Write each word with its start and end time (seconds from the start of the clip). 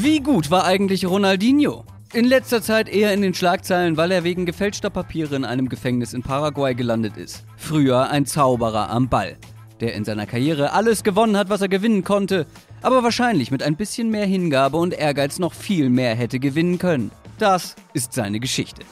Wie 0.00 0.20
gut 0.20 0.52
war 0.52 0.64
eigentlich 0.64 1.06
Ronaldinho? 1.06 1.84
In 2.12 2.24
letzter 2.24 2.62
Zeit 2.62 2.88
eher 2.88 3.12
in 3.12 3.20
den 3.20 3.34
Schlagzeilen, 3.34 3.96
weil 3.96 4.12
er 4.12 4.22
wegen 4.22 4.46
gefälschter 4.46 4.90
Papiere 4.90 5.34
in 5.34 5.44
einem 5.44 5.68
Gefängnis 5.68 6.12
in 6.12 6.22
Paraguay 6.22 6.72
gelandet 6.72 7.16
ist. 7.16 7.44
Früher 7.56 8.08
ein 8.08 8.24
Zauberer 8.24 8.90
am 8.90 9.08
Ball, 9.08 9.36
der 9.80 9.94
in 9.94 10.04
seiner 10.04 10.26
Karriere 10.26 10.72
alles 10.72 11.02
gewonnen 11.02 11.36
hat, 11.36 11.50
was 11.50 11.62
er 11.62 11.68
gewinnen 11.68 12.04
konnte, 12.04 12.46
aber 12.80 13.02
wahrscheinlich 13.02 13.50
mit 13.50 13.64
ein 13.64 13.74
bisschen 13.74 14.08
mehr 14.08 14.24
Hingabe 14.26 14.76
und 14.76 14.94
Ehrgeiz 14.94 15.40
noch 15.40 15.52
viel 15.52 15.90
mehr 15.90 16.14
hätte 16.14 16.38
gewinnen 16.38 16.78
können. 16.78 17.10
Das 17.40 17.74
ist 17.92 18.12
seine 18.12 18.38
Geschichte. 18.38 18.82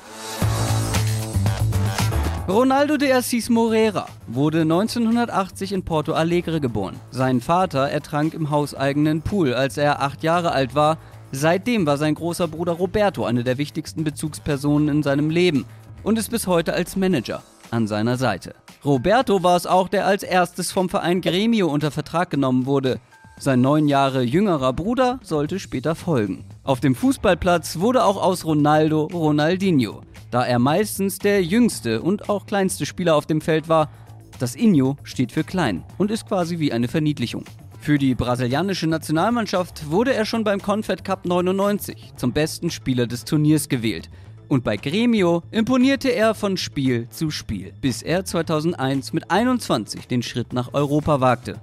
Ronaldo 2.48 2.96
de 2.96 3.10
Assis 3.10 3.50
Moreira 3.50 4.06
wurde 4.29 4.60
1980 4.60 5.72
in 5.72 5.82
Porto 5.82 6.12
Alegre 6.12 6.61
geboren. 6.61 6.94
Sein 7.11 7.40
Vater 7.40 7.90
ertrank 7.90 8.34
im 8.34 8.50
hauseigenen 8.50 9.21
Pool, 9.21 9.52
als 9.52 9.76
er 9.76 10.00
acht 10.00 10.22
Jahre 10.22 10.52
alt 10.52 10.76
war. 10.76 10.98
Seitdem 11.32 11.86
war 11.86 11.96
sein 11.96 12.14
großer 12.14 12.46
Bruder 12.46 12.74
Roberto 12.74 13.24
eine 13.24 13.43
der 13.43 13.58
wichtigsten 13.58 14.04
Bezugspersonen 14.04 14.88
in 14.88 15.02
seinem 15.02 15.29
Leben 15.29 15.64
und 16.04 16.21
ist 16.21 16.30
bis 16.30 16.46
heute 16.46 16.72
als 16.72 16.94
Manager 16.94 17.43
an 17.72 17.88
seiner 17.88 18.16
Seite. 18.16 18.54
Roberto 18.85 19.43
war 19.43 19.57
es 19.57 19.66
auch, 19.66 19.88
der 19.88 20.07
als 20.07 20.22
erstes 20.22 20.71
vom 20.71 20.88
Verein 20.88 21.22
Gremio 21.22 21.66
unter 21.66 21.90
Vertrag 21.90 22.30
genommen 22.30 22.64
wurde. 22.64 23.00
Sein 23.40 23.60
neun 23.60 23.88
Jahre 23.88 24.22
jüngerer 24.22 24.72
Bruder 24.72 25.18
sollte 25.21 25.58
später 25.58 25.96
folgen. 25.96 26.44
Auf 26.63 26.79
dem 26.79 26.94
Fußballplatz 26.94 27.80
wurde 27.80 28.04
auch 28.04 28.22
aus 28.22 28.44
Ronaldo 28.44 29.08
Ronaldinho 29.13 30.02
da 30.30 30.44
er 30.44 30.58
meistens 30.58 31.18
der 31.18 31.43
jüngste 31.43 32.03
und 32.03 32.28
auch 32.28 32.47
kleinste 32.47 32.86
Spieler 32.86 33.16
auf 33.16 33.27
dem 33.27 33.41
Feld 33.41 33.69
war. 33.69 33.91
Das 34.39 34.55
Inho 34.55 34.97
steht 35.02 35.33
für 35.33 35.44
klein 35.44 35.84
und 35.98 36.11
ist 36.11 36.27
quasi 36.27 36.58
wie 36.58 36.72
eine 36.72 36.89
Verniedlichung. 36.89 37.44
Für 37.80 37.98
die 37.98 38.14
brasilianische 38.14 38.86
Nationalmannschaft 38.86 39.91
wurde 39.91 40.12
er 40.12 40.24
schon 40.24 40.44
beim 40.44 40.60
Confed 40.60 41.04
Cup 41.04 41.24
99 41.24 42.14
zum 42.16 42.32
besten 42.32 42.70
Spieler 42.70 43.06
des 43.06 43.24
Turniers 43.24 43.69
gewählt. 43.69 44.10
Und 44.48 44.64
bei 44.64 44.77
Gremio 44.77 45.42
imponierte 45.50 46.08
er 46.08 46.34
von 46.34 46.56
Spiel 46.56 47.08
zu 47.10 47.30
Spiel, 47.30 47.72
bis 47.80 48.02
er 48.02 48.24
2001 48.24 49.12
mit 49.12 49.30
21 49.30 50.06
den 50.06 50.22
Schritt 50.22 50.52
nach 50.52 50.74
Europa 50.74 51.20
wagte. 51.20 51.60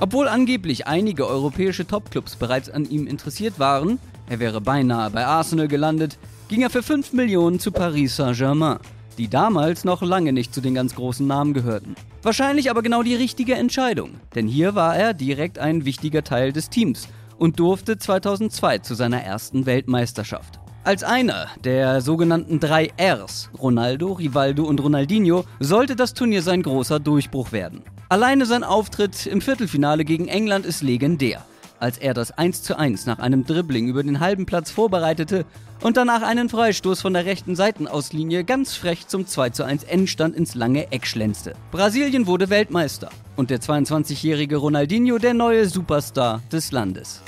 Obwohl 0.00 0.28
angeblich 0.28 0.86
einige 0.86 1.26
europäische 1.26 1.86
Topclubs 1.86 2.36
bereits 2.36 2.68
an 2.68 2.84
ihm 2.84 3.06
interessiert 3.06 3.58
waren, 3.58 3.98
er 4.28 4.40
wäre 4.40 4.60
beinahe 4.60 5.10
bei 5.10 5.24
Arsenal 5.24 5.68
gelandet, 5.68 6.18
ging 6.48 6.62
er 6.62 6.70
für 6.70 6.82
5 6.82 7.12
Millionen 7.12 7.58
zu 7.58 7.72
Paris 7.72 8.16
Saint-Germain, 8.16 8.78
die 9.18 9.28
damals 9.28 9.84
noch 9.84 10.02
lange 10.02 10.32
nicht 10.32 10.54
zu 10.54 10.60
den 10.60 10.74
ganz 10.74 10.94
großen 10.94 11.26
Namen 11.26 11.54
gehörten. 11.54 11.94
Wahrscheinlich 12.22 12.70
aber 12.70 12.82
genau 12.82 13.02
die 13.02 13.14
richtige 13.14 13.54
Entscheidung, 13.54 14.10
denn 14.34 14.46
hier 14.46 14.74
war 14.74 14.96
er 14.96 15.14
direkt 15.14 15.58
ein 15.58 15.84
wichtiger 15.84 16.24
Teil 16.24 16.52
des 16.52 16.70
Teams 16.70 17.08
und 17.38 17.58
durfte 17.58 17.98
2002 17.98 18.78
zu 18.78 18.94
seiner 18.94 19.22
ersten 19.22 19.66
Weltmeisterschaft. 19.66 20.60
Als 20.84 21.02
einer 21.02 21.48
der 21.64 22.02
sogenannten 22.02 22.60
drei 22.60 22.92
Rs, 23.00 23.50
Ronaldo, 23.58 24.12
Rivaldo 24.12 24.64
und 24.64 24.82
Ronaldinho, 24.82 25.44
sollte 25.58 25.96
das 25.96 26.12
Turnier 26.12 26.42
sein 26.42 26.62
großer 26.62 27.00
Durchbruch 27.00 27.52
werden. 27.52 27.82
Alleine 28.10 28.44
sein 28.44 28.64
Auftritt 28.64 29.26
im 29.26 29.40
Viertelfinale 29.40 30.04
gegen 30.04 30.28
England 30.28 30.66
ist 30.66 30.82
legendär 30.82 31.44
als 31.84 31.98
er 31.98 32.14
das 32.14 32.32
1:1 32.32 33.06
nach 33.06 33.18
einem 33.18 33.44
Dribbling 33.44 33.88
über 33.88 34.02
den 34.02 34.18
halben 34.18 34.46
Platz 34.46 34.70
vorbereitete 34.70 35.44
und 35.82 35.98
danach 35.98 36.22
einen 36.22 36.48
Freistoß 36.48 37.02
von 37.02 37.12
der 37.12 37.26
rechten 37.26 37.56
Seitenauslinie 37.56 38.42
ganz 38.42 38.74
frech 38.74 39.06
zum 39.06 39.26
2:1 39.26 39.84
Endstand 39.84 40.34
ins 40.34 40.54
lange 40.54 40.90
Eck 40.92 41.06
schlänzte. 41.06 41.52
Brasilien 41.72 42.26
wurde 42.26 42.48
Weltmeister 42.48 43.10
und 43.36 43.50
der 43.50 43.60
22-jährige 43.60 44.56
Ronaldinho 44.56 45.18
der 45.18 45.34
neue 45.34 45.68
Superstar 45.68 46.40
des 46.50 46.72
Landes. 46.72 47.20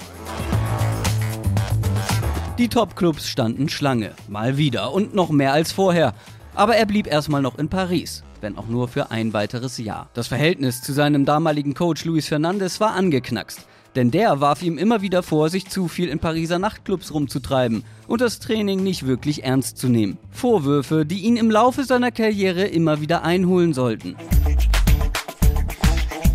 Die 2.56 2.68
Topclubs 2.68 3.28
standen 3.28 3.68
Schlange, 3.68 4.12
mal 4.26 4.56
wieder 4.56 4.94
und 4.94 5.14
noch 5.14 5.28
mehr 5.28 5.52
als 5.52 5.72
vorher. 5.72 6.14
Aber 6.54 6.76
er 6.76 6.86
blieb 6.86 7.06
erstmal 7.06 7.42
noch 7.42 7.58
in 7.58 7.68
Paris, 7.68 8.24
wenn 8.40 8.56
auch 8.56 8.68
nur 8.68 8.88
für 8.88 9.10
ein 9.10 9.34
weiteres 9.34 9.76
Jahr. 9.76 10.08
Das 10.14 10.28
Verhältnis 10.28 10.80
zu 10.80 10.94
seinem 10.94 11.26
damaligen 11.26 11.74
Coach 11.74 12.06
Luis 12.06 12.28
Fernandes 12.28 12.80
war 12.80 12.94
angeknackst. 12.94 13.66
Denn 13.96 14.10
der 14.10 14.42
warf 14.42 14.62
ihm 14.62 14.76
immer 14.76 15.00
wieder 15.00 15.22
vor, 15.22 15.48
sich 15.48 15.68
zu 15.70 15.88
viel 15.88 16.10
in 16.10 16.18
Pariser 16.18 16.58
Nachtclubs 16.58 17.14
rumzutreiben 17.14 17.82
und 18.06 18.20
das 18.20 18.40
Training 18.40 18.82
nicht 18.82 19.06
wirklich 19.06 19.42
ernst 19.42 19.78
zu 19.78 19.88
nehmen. 19.88 20.18
Vorwürfe, 20.30 21.06
die 21.06 21.20
ihn 21.20 21.38
im 21.38 21.50
Laufe 21.50 21.82
seiner 21.82 22.10
Karriere 22.10 22.66
immer 22.66 23.00
wieder 23.00 23.24
einholen 23.24 23.72
sollten. 23.72 24.14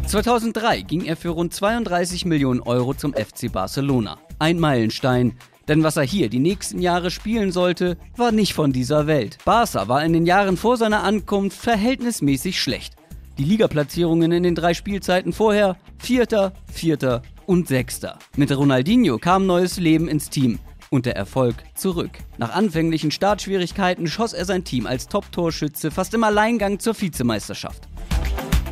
2003 0.07 0.81
ging 0.81 1.05
er 1.05 1.15
für 1.15 1.29
rund 1.29 1.53
32 1.53 2.25
Millionen 2.25 2.61
Euro 2.61 2.95
zum 2.95 3.13
FC 3.13 3.51
Barcelona. 3.51 4.17
Ein 4.39 4.59
Meilenstein, 4.59 5.37
denn 5.67 5.83
was 5.83 5.97
er 5.97 6.03
hier 6.03 6.29
die 6.29 6.39
nächsten 6.39 6.79
Jahre 6.79 7.11
spielen 7.11 7.51
sollte, 7.51 7.95
war 8.17 8.31
nicht 8.31 8.53
von 8.53 8.73
dieser 8.73 9.05
Welt. 9.05 9.37
Barca 9.45 9.87
war 9.87 10.03
in 10.03 10.13
den 10.13 10.25
Jahren 10.25 10.57
vor 10.57 10.77
seiner 10.77 11.03
Ankunft 11.03 11.57
verhältnismäßig 11.57 12.59
schlecht. 12.59 12.95
Die 13.37 13.43
Ligaplatzierungen 13.43 14.31
in 14.31 14.43
den 14.43 14.55
drei 14.55 14.73
Spielzeiten 14.73 15.31
vorher 15.31 15.77
Vierter, 15.97 16.53
Vierter 16.71 17.21
und 17.45 17.67
Sechster. 17.67 18.19
Mit 18.35 18.55
Ronaldinho 18.55 19.17
kam 19.17 19.45
neues 19.45 19.77
Leben 19.77 20.07
ins 20.07 20.29
Team 20.29 20.59
und 20.89 21.05
der 21.05 21.15
Erfolg 21.15 21.55
zurück. 21.75 22.11
Nach 22.37 22.53
anfänglichen 22.53 23.11
Startschwierigkeiten 23.11 24.07
schoss 24.07 24.33
er 24.33 24.45
sein 24.45 24.63
Team 24.63 24.85
als 24.85 25.07
Top-Torschütze 25.07 25.89
fast 25.89 26.13
im 26.13 26.23
Alleingang 26.23 26.79
zur 26.79 26.99
Vizemeisterschaft. 26.99 27.87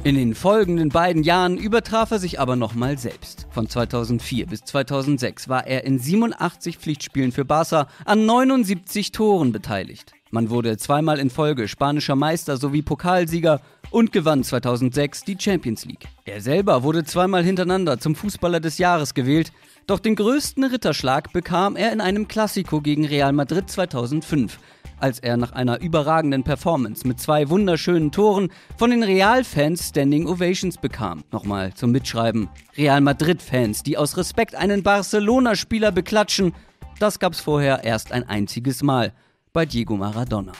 In 0.05 0.15
den 0.15 0.33
folgenden 0.33 0.89
beiden 0.89 1.23
Jahren 1.23 1.57
übertraf 1.57 2.11
er 2.11 2.19
sich 2.19 2.39
aber 2.39 2.55
nochmal 2.55 2.97
selbst. 2.97 3.47
Von 3.51 3.67
2004 3.67 4.45
bis 4.45 4.61
2006 4.61 5.49
war 5.49 5.67
er 5.67 5.83
in 5.83 5.99
87 5.99 6.77
Pflichtspielen 6.77 7.33
für 7.33 7.43
Barca 7.43 7.87
an 8.05 8.25
79 8.25 9.11
Toren 9.11 9.51
beteiligt. 9.51 10.13
Man 10.31 10.49
wurde 10.49 10.77
zweimal 10.77 11.19
in 11.19 11.29
Folge 11.29 11.67
spanischer 11.67 12.15
Meister 12.15 12.55
sowie 12.55 12.81
Pokalsieger 12.81 13.61
und 13.91 14.11
gewann 14.11 14.43
2006 14.43 15.23
die 15.23 15.37
Champions 15.39 15.85
League. 15.85 16.07
Er 16.25 16.41
selber 16.41 16.83
wurde 16.83 17.03
zweimal 17.03 17.43
hintereinander 17.43 17.99
zum 17.99 18.15
Fußballer 18.15 18.59
des 18.59 18.77
Jahres 18.77 19.13
gewählt, 19.13 19.51
doch 19.87 19.99
den 19.99 20.15
größten 20.15 20.63
Ritterschlag 20.63 21.33
bekam 21.33 21.75
er 21.75 21.91
in 21.91 22.01
einem 22.01 22.27
Klassiko 22.27 22.81
gegen 22.81 23.05
Real 23.05 23.33
Madrid 23.33 23.69
2005, 23.69 24.59
als 24.99 25.19
er 25.19 25.37
nach 25.37 25.51
einer 25.51 25.81
überragenden 25.81 26.43
Performance 26.43 27.07
mit 27.07 27.19
zwei 27.19 27.49
wunderschönen 27.49 28.11
Toren 28.11 28.49
von 28.77 28.91
den 28.91 29.01
Real-Fans 29.01 29.89
Standing 29.89 30.27
Ovations 30.27 30.77
bekam. 30.77 31.23
Nochmal 31.31 31.73
zum 31.73 31.91
Mitschreiben. 31.91 32.49
Real 32.77 33.01
Madrid-Fans, 33.01 33.81
die 33.83 33.97
aus 33.97 34.17
Respekt 34.17 34.55
einen 34.55 34.83
Barcelona-Spieler 34.83 35.91
beklatschen, 35.91 36.53
das 36.99 37.17
gab's 37.17 37.39
vorher 37.39 37.83
erst 37.83 38.11
ein 38.11 38.27
einziges 38.27 38.83
Mal 38.83 39.13
bei 39.53 39.65
Diego 39.65 39.95
Maradona. 39.97 40.51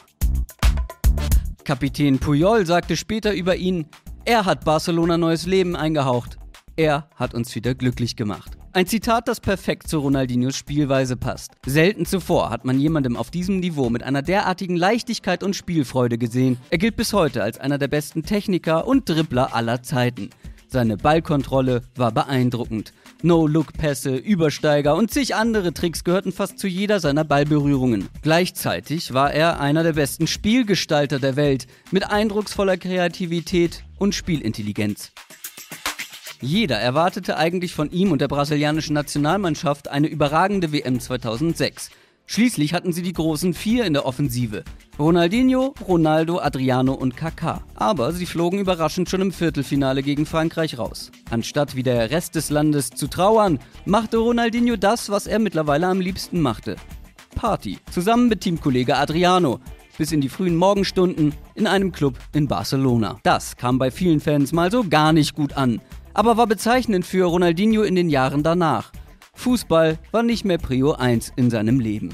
Kapitän 1.70 2.18
Puyol 2.18 2.66
sagte 2.66 2.98
später 2.98 3.32
über 3.32 3.56
ihn, 3.56 3.86
er 4.26 4.46
hat 4.46 4.66
Barcelona 4.66 5.20
neues 5.20 5.46
Leben 5.46 5.76
eingehaucht. 5.76 6.40
Er 6.76 7.08
hat 7.14 7.36
uns 7.36 7.54
wieder 7.54 7.76
glücklich 7.76 8.16
gemacht. 8.16 8.58
Ein 8.74 8.88
Zitat, 8.88 9.28
das 9.28 9.40
perfekt 9.40 9.88
zu 9.88 10.00
Ronaldinhos 10.00 10.56
Spielweise 10.56 11.16
passt. 11.16 11.52
Selten 11.68 12.08
zuvor 12.08 12.50
hat 12.50 12.66
man 12.66 12.80
jemandem 12.80 13.16
auf 13.16 13.30
diesem 13.30 13.60
Niveau 13.60 13.92
mit 13.92 14.02
einer 14.02 14.24
derartigen 14.24 14.78
Leichtigkeit 14.78 15.44
und 15.44 15.56
Spielfreude 15.56 16.18
gesehen. 16.18 16.58
Er 16.72 16.80
gilt 16.80 16.96
bis 16.96 17.14
heute 17.14 17.44
als 17.44 17.60
einer 17.60 17.78
der 17.78 17.88
besten 17.88 18.24
Techniker 18.24 18.88
und 18.88 19.08
Dribbler 19.08 19.54
aller 19.54 19.84
Zeiten. 19.84 20.32
Seine 20.70 20.98
Ballkontrolle 20.98 21.84
war 21.96 22.12
beeindruckend. 22.12 22.94
No-Look-Pässe, 23.22 24.16
Übersteiger 24.16 24.96
und 24.96 25.12
zig 25.12 25.36
andere 25.36 25.74
Tricks 25.74 26.04
gehörten 26.04 26.32
fast 26.32 26.58
zu 26.58 26.68
jeder 26.68 27.00
seiner 27.00 27.26
Ballberührungen. 27.26 28.08
Gleichzeitig 28.22 29.14
war 29.14 29.34
er 29.34 29.60
einer 29.60 29.84
der 29.84 29.94
besten 29.94 30.26
Spielgestalter 30.26 31.20
der 31.20 31.36
Welt 31.36 31.68
mit 31.92 32.10
eindrucksvoller 32.10 32.78
Kreativität 32.78 33.84
und 33.98 34.16
Spielintelligenz. 34.16 35.12
Jeder 36.42 36.78
erwartete 36.78 37.36
eigentlich 37.36 37.74
von 37.74 37.92
ihm 37.92 38.14
und 38.14 38.22
der 38.22 38.30
brasilianischen 38.30 38.94
Nationalmannschaft 38.94 39.90
eine 39.90 40.08
überragende 40.08 40.72
WM 40.72 41.02
2006. 41.02 41.90
Schließlich 42.32 42.76
hatten 42.76 42.94
sie 42.94 43.02
die 43.02 43.14
großen 43.14 43.56
vier 43.56 43.86
in 43.86 43.94
der 43.94 44.06
Offensive. 44.06 44.64
Ronaldinho, 45.00 45.74
Ronaldo, 45.88 46.38
Adriano 46.38 46.94
und 46.94 47.16
Kaká. 47.16 47.62
Aber 47.74 48.12
sie 48.12 48.28
flogen 48.28 48.60
überraschend 48.60 49.10
schon 49.10 49.22
im 49.22 49.32
Viertelfinale 49.32 50.04
gegen 50.04 50.28
Frankreich 50.28 50.78
raus. 50.78 51.10
Anstatt 51.32 51.76
wie 51.76 51.82
der 51.82 52.12
Rest 52.12 52.36
des 52.36 52.52
Landes 52.52 52.92
zu 52.92 53.08
trauern, 53.08 53.58
machte 53.86 54.18
Ronaldinho 54.18 54.76
das, 54.76 55.10
was 55.10 55.26
er 55.26 55.40
mittlerweile 55.40 55.88
am 55.88 56.02
liebsten 56.02 56.40
machte. 56.40 56.76
Party. 57.34 57.80
Zusammen 57.90 58.30
mit 58.30 58.42
Teamkollege 58.42 58.96
Adriano. 58.96 59.60
Bis 59.98 60.12
in 60.12 60.22
die 60.22 60.30
frühen 60.30 60.56
Morgenstunden 60.56 61.34
in 61.56 61.66
einem 61.66 61.92
Club 61.92 62.20
in 62.34 62.48
Barcelona. 62.48 63.18
Das 63.24 63.58
kam 63.58 63.80
bei 63.80 63.90
vielen 63.90 64.20
Fans 64.20 64.52
mal 64.52 64.70
so 64.70 64.84
gar 64.88 65.14
nicht 65.14 65.34
gut 65.34 65.54
an. 65.54 65.82
Aber 66.14 66.38
war 66.38 66.46
bezeichnend 66.46 67.08
für 67.08 67.26
Ronaldinho 67.26 67.82
in 67.82 67.96
den 67.96 68.12
Jahren 68.12 68.44
danach. 68.44 68.92
Fußball 69.40 69.98
war 70.12 70.22
nicht 70.22 70.44
mehr 70.44 70.58
Prio 70.58 70.92
1 70.92 71.32
in 71.38 71.50
seinem 71.50 71.80
Leben. 71.80 72.14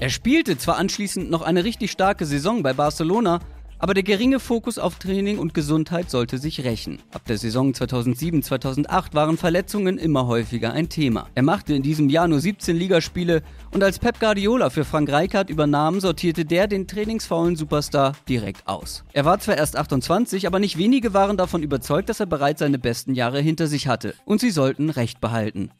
Er 0.00 0.10
spielte 0.10 0.58
zwar 0.58 0.76
anschließend 0.76 1.30
noch 1.30 1.42
eine 1.42 1.62
richtig 1.62 1.92
starke 1.92 2.26
Saison 2.26 2.62
bei 2.64 2.72
Barcelona, 2.72 3.38
Aber 3.82 3.94
der 3.94 4.02
geringe 4.02 4.40
Fokus 4.40 4.78
auf 4.78 4.98
Training 4.98 5.38
und 5.38 5.54
Gesundheit 5.54 6.10
sollte 6.10 6.36
sich 6.36 6.64
rächen. 6.64 6.98
Ab 7.12 7.24
der 7.24 7.38
Saison 7.38 7.72
2007-2008 7.72 9.14
waren 9.14 9.38
Verletzungen 9.38 9.96
immer 9.96 10.26
häufiger 10.26 10.74
ein 10.74 10.90
Thema. 10.90 11.28
Er 11.34 11.42
machte 11.42 11.72
in 11.72 11.82
diesem 11.82 12.10
Jahr 12.10 12.28
nur 12.28 12.40
17 12.40 12.76
Ligaspiele 12.76 13.42
und 13.72 13.82
als 13.82 13.98
Pep 13.98 14.20
Guardiola 14.20 14.68
für 14.68 14.84
Frank 14.84 15.10
Rijkaard 15.10 15.48
übernahm, 15.48 15.98
sortierte 15.98 16.44
der 16.44 16.66
den 16.66 16.86
trainingsfaulen 16.86 17.56
Superstar 17.56 18.12
direkt 18.28 18.68
aus. 18.68 19.02
Er 19.14 19.24
war 19.24 19.40
zwar 19.40 19.56
erst 19.56 19.76
28, 19.76 20.46
aber 20.46 20.58
nicht 20.58 20.76
wenige 20.76 21.14
waren 21.14 21.38
davon 21.38 21.62
überzeugt, 21.62 22.10
dass 22.10 22.20
er 22.20 22.26
bereits 22.26 22.60
seine 22.60 22.78
besten 22.78 23.14
Jahre 23.14 23.40
hinter 23.40 23.66
sich 23.66 23.88
hatte. 23.88 24.14
Und 24.26 24.42
sie 24.42 24.50
sollten 24.50 24.90
Recht 24.90 25.22
behalten. 25.22 25.70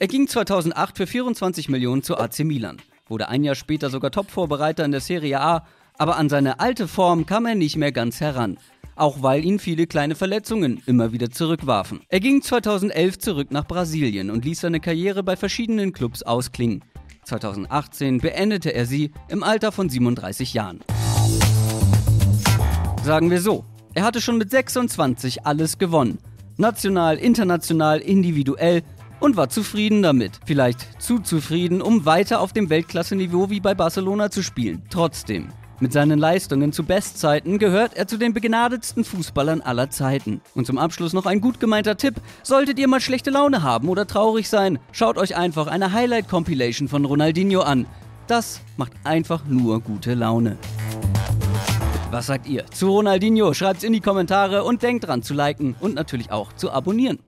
Er 0.00 0.08
ging 0.08 0.26
2008 0.26 0.96
für 0.96 1.06
24 1.06 1.68
Millionen 1.68 2.02
zu 2.02 2.18
AC 2.18 2.40
Milan, 2.40 2.78
wurde 3.06 3.28
ein 3.28 3.44
Jahr 3.44 3.54
später 3.54 3.88
sogar 3.88 4.10
Top-Vorbereiter 4.10 4.84
in 4.84 4.90
der 4.90 5.00
Serie 5.00 5.40
A 5.40 5.64
aber 6.00 6.16
an 6.16 6.30
seine 6.30 6.60
alte 6.60 6.88
Form 6.88 7.26
kam 7.26 7.44
er 7.44 7.54
nicht 7.54 7.76
mehr 7.76 7.92
ganz 7.92 8.22
heran. 8.22 8.56
Auch 8.96 9.22
weil 9.22 9.44
ihn 9.44 9.58
viele 9.58 9.86
kleine 9.86 10.14
Verletzungen 10.14 10.82
immer 10.86 11.12
wieder 11.12 11.30
zurückwarfen. 11.30 12.00
Er 12.08 12.20
ging 12.20 12.40
2011 12.40 13.18
zurück 13.18 13.48
nach 13.50 13.66
Brasilien 13.66 14.30
und 14.30 14.46
ließ 14.46 14.60
seine 14.60 14.80
Karriere 14.80 15.22
bei 15.22 15.36
verschiedenen 15.36 15.92
Clubs 15.92 16.22
ausklingen. 16.22 16.82
2018 17.24 18.16
beendete 18.16 18.72
er 18.72 18.86
sie 18.86 19.10
im 19.28 19.42
Alter 19.42 19.72
von 19.72 19.90
37 19.90 20.54
Jahren. 20.54 20.80
Sagen 23.04 23.30
wir 23.30 23.42
so, 23.42 23.66
er 23.92 24.04
hatte 24.04 24.22
schon 24.22 24.38
mit 24.38 24.50
26 24.50 25.44
alles 25.44 25.76
gewonnen. 25.76 26.18
National, 26.56 27.18
international, 27.18 27.98
individuell 27.98 28.82
und 29.20 29.36
war 29.36 29.50
zufrieden 29.50 30.02
damit. 30.02 30.40
Vielleicht 30.46 31.02
zu 31.02 31.18
zufrieden, 31.18 31.82
um 31.82 32.06
weiter 32.06 32.40
auf 32.40 32.54
dem 32.54 32.70
Weltklasse-Niveau 32.70 33.50
wie 33.50 33.60
bei 33.60 33.74
Barcelona 33.74 34.30
zu 34.30 34.42
spielen. 34.42 34.82
Trotzdem, 34.88 35.48
mit 35.80 35.92
seinen 35.92 36.18
Leistungen 36.18 36.72
zu 36.72 36.84
Bestzeiten 36.84 37.58
gehört 37.58 37.94
er 37.94 38.06
zu 38.06 38.18
den 38.18 38.34
begnadetsten 38.34 39.02
Fußballern 39.02 39.62
aller 39.62 39.90
Zeiten. 39.90 40.42
Und 40.54 40.66
zum 40.66 40.78
Abschluss 40.78 41.14
noch 41.14 41.26
ein 41.26 41.40
gut 41.40 41.58
gemeinter 41.58 41.96
Tipp. 41.96 42.16
Solltet 42.42 42.78
ihr 42.78 42.86
mal 42.86 43.00
schlechte 43.00 43.30
Laune 43.30 43.62
haben 43.62 43.88
oder 43.88 44.06
traurig 44.06 44.48
sein, 44.48 44.78
schaut 44.92 45.16
euch 45.16 45.36
einfach 45.36 45.66
eine 45.66 45.92
Highlight-Compilation 45.92 46.88
von 46.88 47.04
Ronaldinho 47.04 47.62
an. 47.62 47.86
Das 48.26 48.60
macht 48.76 48.92
einfach 49.04 49.44
nur 49.46 49.80
gute 49.80 50.14
Laune. 50.14 50.58
Was 52.10 52.26
sagt 52.26 52.46
ihr 52.46 52.66
zu 52.66 52.90
Ronaldinho? 52.90 53.54
Schreibt's 53.54 53.84
in 53.84 53.92
die 53.92 54.00
Kommentare 54.00 54.64
und 54.64 54.82
denkt 54.82 55.06
dran 55.06 55.22
zu 55.22 55.32
liken 55.32 55.76
und 55.80 55.94
natürlich 55.94 56.30
auch 56.30 56.52
zu 56.52 56.70
abonnieren. 56.70 57.18